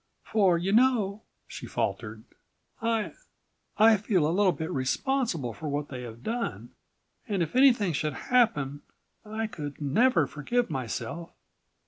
[0.23, 2.23] For you know," she faltered,
[2.81, 6.71] "I—I feel a little bit responsible for what they have done
[7.27, 8.81] and if anything should happen
[9.23, 11.29] I could never forgive myself.